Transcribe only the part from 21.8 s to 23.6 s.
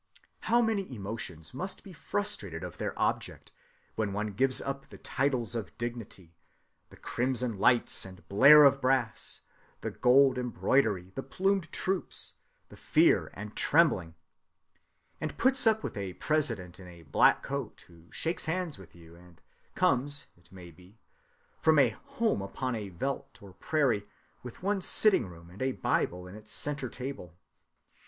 "home" upon a veldt or